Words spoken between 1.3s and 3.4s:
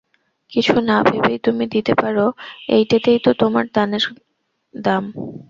তুমি দিতে পার এইটেতেই তো